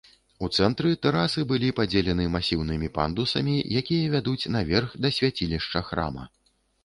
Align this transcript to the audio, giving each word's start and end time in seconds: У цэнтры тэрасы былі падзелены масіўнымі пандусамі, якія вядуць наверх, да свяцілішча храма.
У 0.45 0.47
цэнтры 0.61 0.91
тэрасы 1.05 1.41
былі 1.51 1.69
падзелены 1.79 2.23
масіўнымі 2.37 2.89
пандусамі, 2.97 3.55
якія 3.81 4.09
вядуць 4.15 4.49
наверх, 4.57 4.97
да 5.05 5.13
свяцілішча 5.19 5.79
храма. 5.91 6.23